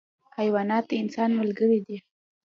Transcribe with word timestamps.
حیوانات 0.37 0.83
د 0.89 0.91
انسان 1.03 1.29
ملګري 1.39 1.79
دي. 1.87 1.97